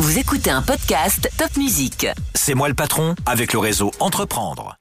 [0.00, 2.06] Vous écoutez un podcast Top Music.
[2.34, 4.79] C'est moi le patron avec le réseau Entreprendre.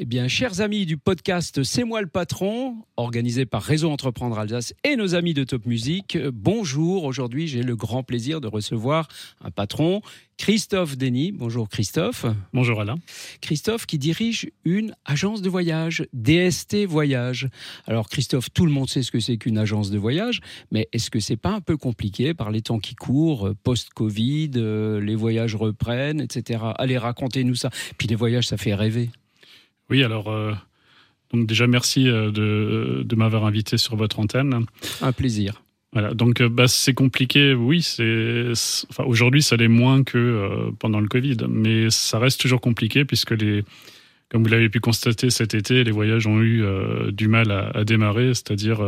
[0.00, 4.74] Eh bien, chers amis du podcast C'est moi le patron, organisé par Réseau Entreprendre Alsace
[4.82, 7.04] et nos amis de Top Music, euh, bonjour.
[7.04, 9.06] Aujourd'hui, j'ai le grand plaisir de recevoir
[9.40, 10.02] un patron,
[10.36, 11.30] Christophe Denis.
[11.30, 12.26] Bonjour Christophe.
[12.52, 12.96] Bonjour Alain.
[13.40, 17.48] Christophe qui dirige une agence de voyage, DST Voyage.
[17.86, 20.40] Alors Christophe, tout le monde sait ce que c'est qu'une agence de voyage,
[20.72, 24.50] mais est-ce que c'est pas un peu compliqué par les temps qui courent, euh, post-Covid,
[24.56, 26.64] euh, les voyages reprennent, etc.
[26.78, 27.70] Allez, racontez-nous ça.
[27.96, 29.10] Puis les voyages, ça fait rêver.
[29.90, 30.52] Oui, alors, euh,
[31.32, 34.66] donc déjà, merci euh, de, de m'avoir invité sur votre antenne.
[35.00, 35.62] Un plaisir.
[35.92, 37.82] Voilà, donc euh, bah, c'est compliqué, oui.
[37.82, 38.52] C'est,
[38.90, 43.30] enfin, aujourd'hui, ça l'est moins que pendant le Covid, mais ça reste toujours compliqué puisque
[43.30, 43.64] les,
[44.28, 46.64] comme vous l'avez pu constater cet été, les voyages ont eu
[47.12, 48.80] du mal à, démarrer, c'est-à-dire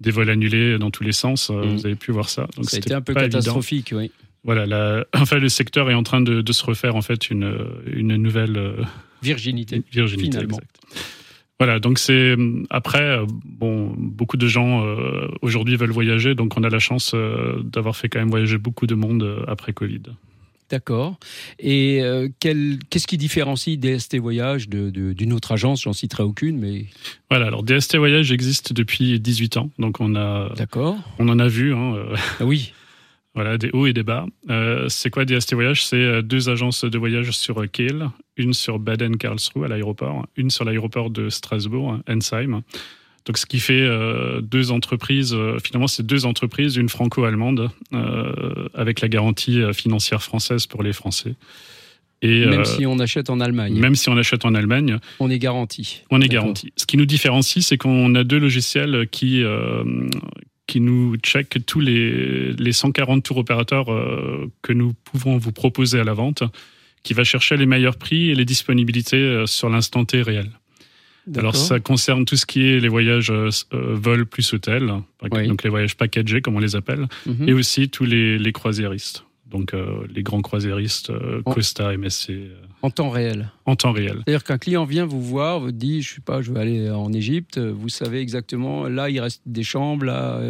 [0.00, 1.50] des vols annulés dans tous les sens.
[1.50, 1.76] Mhm.
[1.76, 2.46] Vous avez pu voir ça.
[2.56, 4.10] Donc ça a été un peu catastrophique, oui.
[4.44, 7.56] Voilà, la, enfin, le secteur est en train de, de se refaire en fait une,
[7.86, 8.86] une nouvelle
[9.22, 9.82] virginité.
[9.92, 10.58] Virginité, finalement.
[10.58, 10.80] exact.
[11.60, 12.36] Voilà, donc c'est
[12.70, 17.60] après bon, beaucoup de gens euh, aujourd'hui veulent voyager, donc on a la chance euh,
[17.62, 20.00] d'avoir fait quand même voyager beaucoup de monde euh, après Covid.
[20.70, 21.18] D'accord.
[21.58, 25.82] Et euh, qu'est-ce qui différencie DST Voyage d'une autre agence?
[25.82, 26.86] J'en citerai aucune, mais
[27.28, 27.48] voilà.
[27.48, 30.96] Alors DST Voyage existe depuis 18 ans, donc on a, d'accord.
[31.18, 31.74] On en a vu.
[31.74, 31.94] Hein,
[32.38, 32.72] ah oui.
[33.34, 34.26] Voilà, des hauts et des bas.
[34.50, 35.84] Euh, c'est quoi DST Voyage?
[35.84, 40.64] C'est euh, deux agences de voyage sur Kiel, une sur Baden-Karlsruhe à l'aéroport, une sur
[40.64, 42.62] l'aéroport de Strasbourg, Ensheim.
[43.26, 48.68] Donc, ce qui fait euh, deux entreprises, euh, finalement, c'est deux entreprises, une franco-allemande, euh,
[48.74, 51.34] avec la garantie euh, financière française pour les Français.
[52.22, 53.78] Et même si on achète en Allemagne.
[53.78, 54.98] Même si on achète en Allemagne.
[55.20, 56.02] On est garanti.
[56.10, 56.70] On est garanti.
[56.76, 59.42] Ce qui nous différencie, c'est qu'on a deux logiciels qui,
[60.70, 65.98] qui nous check tous les, les 140 tours opérateurs euh, que nous pouvons vous proposer
[65.98, 66.44] à la vente,
[67.02, 70.48] qui va chercher les meilleurs prix et les disponibilités euh, sur l'instant T réel.
[71.36, 74.90] Alors ça concerne tout ce qui est les voyages euh, vol plus hôtel,
[75.32, 75.48] oui.
[75.48, 77.48] donc les voyages packagés comme on les appelle, mm -hmm.
[77.48, 82.30] et aussi tous les, les croisiéristes donc euh, les grands croisiéristes, euh, Costa, MSC.
[82.30, 83.50] Euh, en temps réel.
[83.66, 84.22] En temps réel.
[84.24, 87.12] C'est-à-dire qu'un client vient vous voir, vous dit, je sais pas, je vais aller en
[87.12, 90.40] Égypte, vous savez exactement, là il reste des chambres, là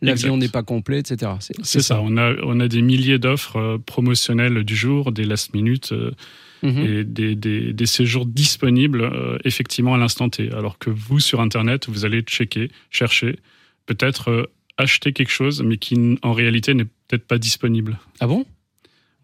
[0.00, 1.32] l'avion n'est pas complet, etc.
[1.40, 1.80] C'est ça.
[1.80, 2.00] ça.
[2.00, 5.92] On a on a des milliers d'offres promotionnelles du jour, des last minutes.
[6.62, 6.86] Mm -hmm.
[6.86, 9.02] Et des, des, des, séjours disponibles
[9.44, 10.50] effectivement à l'instant T.
[10.52, 13.38] Alors que vous, sur Internet, vous allez checker, chercher,
[13.84, 14.48] peut-être
[14.78, 17.98] acheter quelque chose, mais qui en réalité n'est peut-être pas disponible.
[18.20, 18.44] Ah bon?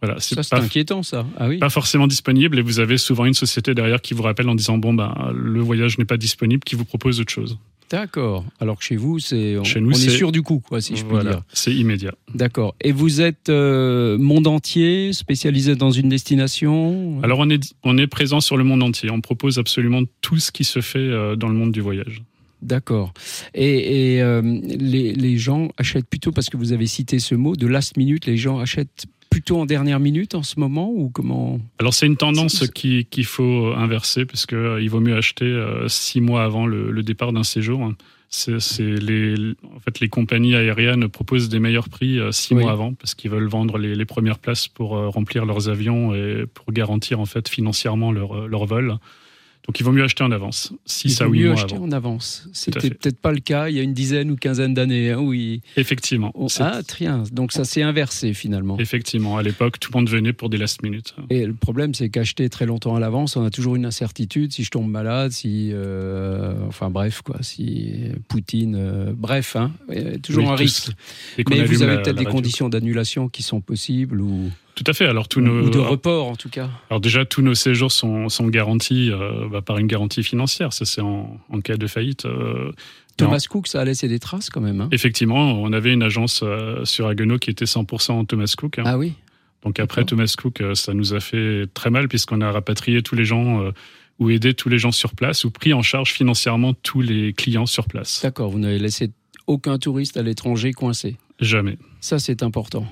[0.03, 1.25] Voilà, c'est pas inquiétant, ça.
[1.39, 1.59] Ah oui.
[1.59, 4.77] Pas forcément disponible, et vous avez souvent une société derrière qui vous rappelle en disant
[4.77, 7.57] bon ben le voyage n'est pas disponible, qui vous propose autre chose.
[7.93, 8.45] D'accord.
[8.59, 10.97] Alors que chez vous, c'est on, chez nous, on est, sûr du coup, quoi, si
[10.97, 11.43] je puis voilà, dire.
[11.53, 12.15] C'est immédiat.
[12.35, 12.75] D'accord.
[12.81, 17.21] Et vous êtes euh, monde entier, spécialisé dans une destination?
[17.23, 19.11] Alors on est on est présent sur le monde entier.
[19.11, 22.23] On propose absolument tout ce qui se fait euh, dans le monde du voyage.
[22.63, 23.13] D'accord.
[23.55, 27.57] Et, et euh, les, les, gens achètent plutôt, parce que vous avez cité ce mot,
[27.57, 31.59] de last minute, les gens achètent plutôt en dernière minute en ce moment ou comment?
[31.79, 35.89] Alors c'est une tendance qu'il qu faut inverser, parce qu'il euh, vaut mieux acheter euh,
[35.89, 37.93] six mois avant le, le départ d'un séjour.
[38.29, 39.35] C'est les,
[39.75, 42.63] en fait, les compagnies aériennes proposent des meilleurs prix euh, six oui.
[42.63, 46.15] mois avant, parce qu'ils veulent vendre les, les, premières places pour euh, remplir leurs avions
[46.15, 48.97] et pour garantir en fait financièrement leur, leur vol.
[49.67, 50.73] Donc il vaut mieux acheter en avance.
[50.87, 51.85] Si il vaut mieux acheter avant.
[51.85, 52.49] en avance.
[52.53, 55.11] C'était peut-être pas le cas il y a une dizaine ou quinzaine d'années.
[55.11, 55.63] Hein, oui.
[55.77, 56.33] Effectivement.
[56.35, 57.23] Oh, ah, trien.
[57.31, 58.77] Donc ça s'est inversé finalement.
[58.79, 59.37] Effectivement.
[59.37, 61.15] À l'époque, tout le monde venait pour des last minutes.
[61.31, 64.53] Et le problème, c'est qu'acheter très longtemps à l'avance, on a toujours une incertitude.
[64.53, 65.71] Si je tombe malade, si.
[65.73, 67.37] Euh, enfin bref, quoi.
[67.41, 67.93] Si
[68.29, 68.75] Poutine.
[68.77, 69.71] Euh, bref, hein,
[70.23, 70.91] toujours oui, un risque.
[71.49, 74.51] Mais vous avez peut-être des conditions d'annulation qui sont possibles ou.
[74.83, 75.07] Tout à fait.
[75.07, 76.69] Alors tous nos ou de report en tout cas.
[76.91, 80.73] Alors déjà tous nos séjours sont, sont garantis euh, bah, par une garantie financière.
[80.73, 82.25] Ça c'est en, en, cas de faillite.
[82.25, 82.73] Euh,
[83.17, 84.81] Thomas Cook, ça a laissé des traces quand même.
[84.81, 88.79] Hein Effectivement, on avait une agence euh, sur Haguenau qui était 100% Thomas Cook.
[88.79, 88.85] Hein.
[88.87, 89.15] Ah oui.
[89.65, 93.15] Donc après Thomas Cook, euh, ça nous a fait très mal puisqu'on a rapatrié tous
[93.15, 93.71] les gens euh,
[94.19, 97.67] ou aidé tous les gens sur place ou pris en charge financièrement tous les clients
[97.67, 98.21] sur place.
[98.23, 98.51] D'accord.
[98.51, 99.11] Vous n'avez laissé
[99.47, 101.17] aucun touriste à l'étranger coincé.
[101.39, 101.79] Jamais.
[102.01, 102.87] Ça c'est important.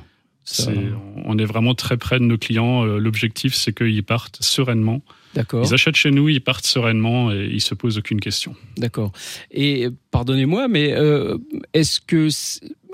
[0.45, 0.73] Ça...
[0.73, 0.79] Est,
[1.25, 2.85] on est vraiment très près de nos clients.
[2.85, 5.03] Euh, L'objectif, c'est qu'ils partent sereinement.
[5.35, 5.65] D'accord.
[5.65, 8.55] Ils achètent chez nous, ils partent sereinement et ils se posent aucune question.
[8.77, 9.13] D'accord.
[9.53, 11.39] Et pardonnez-moi, mais euh,
[11.73, 12.29] est-ce que,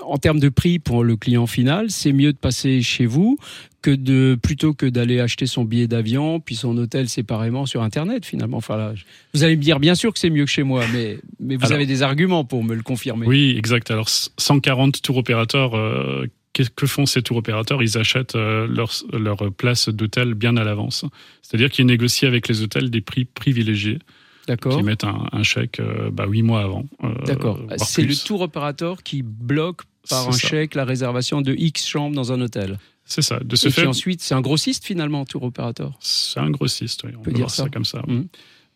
[0.01, 3.37] en termes de prix pour le client final, c'est mieux de passer chez vous
[3.81, 8.25] que de plutôt que d'aller acheter son billet d'avion puis son hôtel séparément sur Internet
[8.25, 8.57] finalement?
[8.57, 8.93] Enfin là,
[9.33, 11.65] vous allez me dire bien sûr que c'est mieux que chez moi, mais mais vous
[11.65, 13.25] Alors, avez des arguments pour me le confirmer.
[13.25, 13.89] Oui, exact.
[13.89, 15.75] Alors 140 tours opérateurs.
[15.75, 16.27] Euh,
[16.63, 17.81] que font ces tours opérateurs?
[17.83, 21.05] Ils achètent leur, leur place d'hôtel bien à l'avance.
[21.41, 23.99] C'est-à-dire qu'ils négocient avec les hôtels des prix privilégiés.
[24.47, 24.77] D'accord.
[24.77, 25.81] Qui mettent un, chèque
[26.11, 26.85] bah, huit mois avant.
[27.25, 27.59] D'accord.
[27.77, 32.31] C'est le tour opérateur qui bloque par un chèque la réservation de X chambres dans
[32.31, 32.77] un hôtel.
[33.07, 33.39] C'est ça.
[33.39, 33.87] De ce Et fait.
[33.87, 35.97] ensuite, c'est un grossiste finalement, tour opérateur.
[36.01, 37.11] C'est un grossiste, oui.
[37.17, 37.69] On, peut, dire ça.
[37.69, 38.01] comme ça.
[38.05, 38.25] Mmh.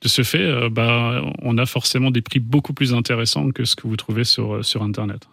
[0.02, 3.76] De ce fait, euh, bah, on a forcément des prix beaucoup plus intéressants que ce
[3.76, 5.28] que vous trouvez sur, euh, sur Internet.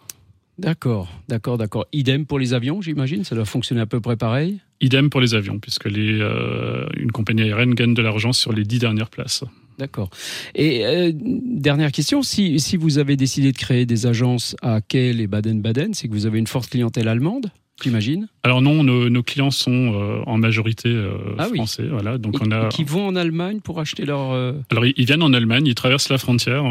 [0.59, 1.85] D'accord, d'accord, d'accord.
[1.93, 4.59] Idem pour les avions, j'imagine Ça doit fonctionner à peu près pareil?
[4.81, 8.63] Idem pour les avions, puisque les, euh, une compagnie aérienne gagne de l'argent sur les
[8.63, 9.43] dix dernières places.
[9.77, 10.09] D'accord.
[10.55, 15.27] Et dernière question, si, si, vous avez décidé de créer des agences à Kiel et
[15.27, 17.49] Baden-Baden, c'est que vous avez une forte clientèle allemande
[17.83, 18.27] j'imagine?
[18.43, 21.87] Alors non, nos, clients sont euh, en majorité euh, ah français.
[21.89, 22.69] Voilà, donc on a...
[22.69, 24.31] qui vont en Allemagne pour acheter leur...
[24.31, 26.63] Euh, Alors ils, viennent en Allemagne, ils traversent la frontière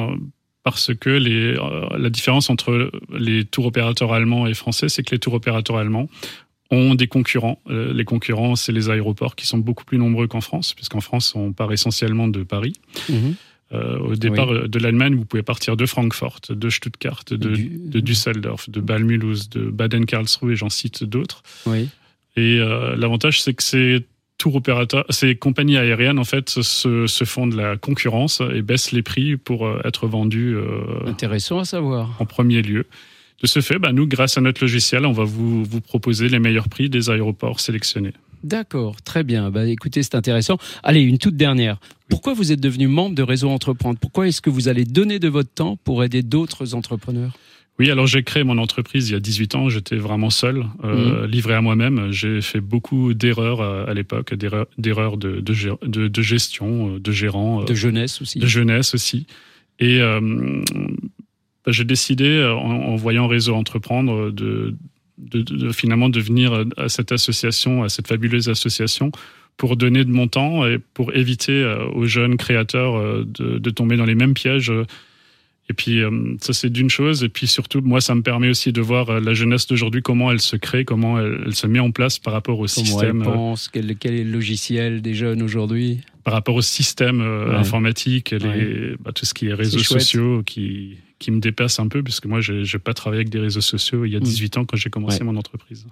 [0.65, 1.55] parce que les,
[1.97, 6.09] la différence entre les tours opérateurs allemands et français, c'est que les tours opérateurs allemands
[6.71, 7.61] ont des concurrents.
[7.69, 11.53] les concurrents, c'est les aéroports qui sont beaucoup plus nombreux qu'en France, puisqu'en France, on
[11.53, 12.75] part essentiellement de Paris.
[13.09, 13.37] Mhm.
[13.73, 18.01] Euh, au départ euh, de l'Allemagne, vous pouvez partir de Francfort, de Stuttgart, de, de
[18.01, 21.43] Düsseldorf, de Bâle-Mulhouse, de Baden-Karlsruhe, et j'en cite d'autres.
[21.67, 21.89] Oui.
[22.37, 24.07] Et euh, l'avantage, c'est que ces
[24.39, 28.93] tours opérateurs, ces compagnies aériennes, en fait, se, se, font de la concurrence et baissent
[28.93, 30.57] les prix pour être vendus.
[31.05, 32.17] Intéressant à savoir.
[32.21, 32.87] En premier lieu.
[33.43, 36.39] De ce fait, bah, nous, grâce à notre logiciel, on va vous, vous proposer les
[36.39, 38.13] meilleurs prix des aéroports sélectionnés.
[38.45, 39.51] D'accord, très bien.
[39.51, 40.59] Bah, écoutez, c'est intéressant.
[40.83, 41.79] Allez, une toute dernière.
[42.09, 43.99] Pourquoi vous êtes devenu membre de Réseau Entreprendre?
[44.01, 47.37] Pourquoi est-ce que vous allez donner de votre temps pour aider d'autres entrepreneurs?
[47.79, 49.69] Oui, alors j'ai créé mon entreprise il y a 18 ans.
[49.69, 51.31] J'étais vraiment seul, euh, mmh.
[51.31, 52.11] livré à moi-même.
[52.11, 57.63] J'ai fait beaucoup d'erreurs euh, à l'époque, d'erreurs de, de, de, gestion, euh, de gérant.
[57.63, 58.41] De jeunesse aussi.
[58.41, 59.27] De jeunesse aussi.
[59.79, 64.75] Et bah, j'ai décidé, en, voyant Réseau Entreprendre, de,
[65.19, 69.11] de, finalement de venir à cette association, à cette fabuleuse association,
[69.59, 73.97] pour donner de mon temps et pour éviter euh, aux jeunes créateurs euh, de, tomber
[73.97, 74.73] dans les mêmes pièges.
[75.69, 76.11] Et puis, euh,
[76.41, 77.25] ça, c'est d'une chose.
[77.25, 80.41] Et puis, surtout, moi, ça me permet aussi de voir la jeunesse d'aujourd'hui, comment elle
[80.41, 83.23] se crée, comment elle, se met en place par rapport au comment système.
[83.23, 88.31] Elle pense, quel, quel, est le logiciel des jeunes aujourd'hui Par rapport au système informatique,
[88.31, 92.27] les, bah, tout ce qui est réseaux sociaux qui, qui me dépasse un peu, puisque
[92.27, 94.61] moi, je n'ai pas travaillé avec des réseaux sociaux il y a 18 mm.
[94.61, 95.87] ans quand j'ai commencé mon entreprise.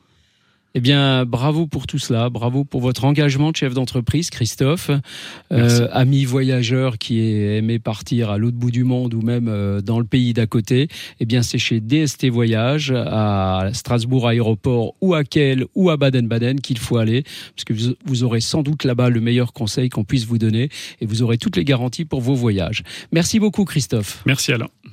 [0.79, 4.91] Eh bien, bravo pour tout cela, bravo pour votre engagement de chef d'entreprise, Christophe,
[5.51, 9.81] euh, ami voyageur qui est aimé partir à l'autre bout du monde ou même euh,
[9.81, 10.89] dans le pays d'à côté.
[11.19, 16.61] Eh bien, c'est chez DST Voyage à Strasbourg Aéroport ou à Kiel ou à Baden-Baden
[16.61, 20.05] qu'il faut aller, parce que vous, vous aurez sans doute là-bas le meilleur conseil qu'on
[20.05, 20.69] puisse vous donner
[21.01, 22.83] et vous aurez toutes les garanties pour vos voyages.
[23.13, 24.23] Merci beaucoup, Christophe.
[24.27, 24.69] Merci Alain.